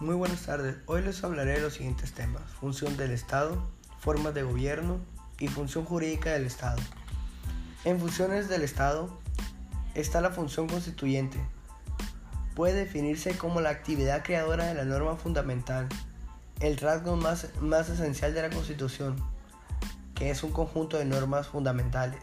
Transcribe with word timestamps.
Muy 0.00 0.14
buenas 0.14 0.42
tardes. 0.42 0.76
Hoy 0.86 1.02
les 1.02 1.24
hablaré 1.24 1.54
de 1.54 1.60
los 1.60 1.74
siguientes 1.74 2.12
temas. 2.12 2.44
Función 2.60 2.96
del 2.96 3.10
Estado, 3.10 3.60
formas 3.98 4.32
de 4.32 4.44
gobierno 4.44 5.00
y 5.40 5.48
función 5.48 5.84
jurídica 5.84 6.30
del 6.30 6.46
Estado. 6.46 6.80
En 7.84 7.98
funciones 7.98 8.48
del 8.48 8.62
Estado 8.62 9.18
está 9.96 10.20
la 10.20 10.30
función 10.30 10.68
constituyente. 10.68 11.40
Puede 12.54 12.74
definirse 12.74 13.36
como 13.36 13.60
la 13.60 13.70
actividad 13.70 14.22
creadora 14.22 14.66
de 14.66 14.74
la 14.74 14.84
norma 14.84 15.16
fundamental, 15.16 15.88
el 16.60 16.76
rasgo 16.76 17.16
más, 17.16 17.48
más 17.60 17.88
esencial 17.88 18.34
de 18.34 18.42
la 18.42 18.50
Constitución, 18.50 19.16
que 20.14 20.30
es 20.30 20.44
un 20.44 20.52
conjunto 20.52 20.96
de 20.96 21.06
normas 21.06 21.48
fundamentales 21.48 22.22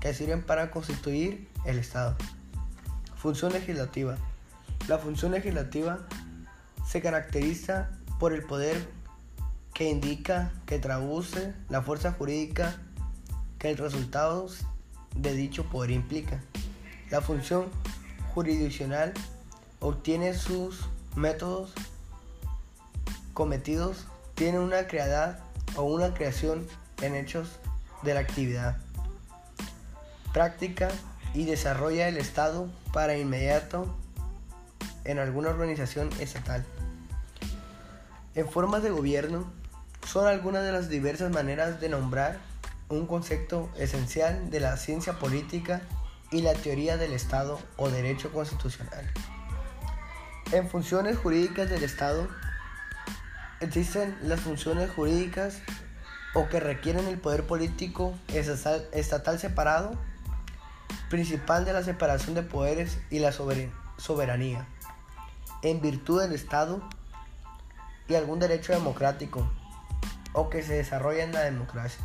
que 0.00 0.14
sirven 0.14 0.42
para 0.42 0.72
constituir 0.72 1.48
el 1.64 1.78
Estado. 1.78 2.16
Función 3.14 3.52
legislativa. 3.52 4.16
La 4.88 4.98
función 4.98 5.30
legislativa 5.30 6.08
se 6.86 7.00
caracteriza 7.00 7.90
por 8.18 8.32
el 8.32 8.42
poder 8.42 8.86
que 9.72 9.90
indica, 9.90 10.52
que 10.66 10.78
traduce 10.78 11.52
la 11.68 11.82
fuerza 11.82 12.12
jurídica 12.12 12.76
que 13.58 13.70
el 13.70 13.76
resultado 13.76 14.46
de 15.16 15.32
dicho 15.34 15.64
poder 15.64 15.90
implica. 15.90 16.40
La 17.10 17.20
función 17.20 17.66
jurisdiccional 18.34 19.12
obtiene 19.80 20.34
sus 20.34 20.86
métodos 21.16 21.72
cometidos, 23.32 24.06
tiene 24.34 24.58
una 24.58 24.86
creada 24.86 25.44
o 25.76 25.82
una 25.82 26.14
creación 26.14 26.66
en 27.02 27.14
hechos 27.14 27.48
de 28.02 28.14
la 28.14 28.20
actividad 28.20 28.76
práctica 30.32 30.88
y 31.32 31.44
desarrolla 31.44 32.08
el 32.08 32.16
Estado 32.16 32.68
para 32.92 33.16
inmediato 33.16 33.94
en 35.04 35.18
alguna 35.18 35.50
organización 35.50 36.10
estatal. 36.18 36.64
En 38.34 38.48
formas 38.48 38.82
de 38.82 38.90
gobierno 38.90 39.50
son 40.06 40.26
algunas 40.26 40.62
de 40.64 40.72
las 40.72 40.88
diversas 40.88 41.30
maneras 41.30 41.80
de 41.80 41.88
nombrar 41.88 42.38
un 42.88 43.06
concepto 43.06 43.70
esencial 43.76 44.50
de 44.50 44.60
la 44.60 44.76
ciencia 44.76 45.14
política 45.18 45.82
y 46.30 46.42
la 46.42 46.54
teoría 46.54 46.96
del 46.96 47.12
Estado 47.12 47.60
o 47.76 47.90
derecho 47.90 48.32
constitucional. 48.32 49.10
En 50.52 50.68
funciones 50.68 51.16
jurídicas 51.16 51.70
del 51.70 51.82
Estado 51.82 52.28
existen 53.60 54.16
las 54.22 54.40
funciones 54.40 54.90
jurídicas 54.90 55.60
o 56.34 56.48
que 56.48 56.60
requieren 56.60 57.06
el 57.06 57.18
poder 57.18 57.46
político 57.46 58.14
estatal 58.28 59.38
separado, 59.38 59.96
principal 61.08 61.64
de 61.64 61.72
la 61.72 61.82
separación 61.82 62.34
de 62.34 62.42
poderes 62.42 62.98
y 63.10 63.20
la 63.20 63.32
soberanía, 63.32 64.66
en 65.64 65.80
virtud 65.80 66.20
del 66.20 66.32
Estado 66.32 66.82
y 68.06 68.14
algún 68.14 68.38
derecho 68.38 68.72
democrático 68.72 69.50
o 70.34 70.50
que 70.50 70.62
se 70.62 70.74
desarrolla 70.74 71.24
en 71.24 71.32
la 71.32 71.40
democracia. 71.40 72.04